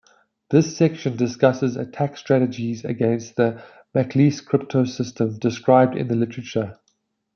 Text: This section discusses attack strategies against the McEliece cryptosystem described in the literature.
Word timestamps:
This 0.49 0.75
section 0.75 1.15
discusses 1.15 1.75
attack 1.77 2.17
strategies 2.17 2.83
against 2.83 3.35
the 3.35 3.61
McEliece 3.93 4.43
cryptosystem 4.43 5.39
described 5.39 5.95
in 5.95 6.07
the 6.07 6.15
literature. 6.15 6.79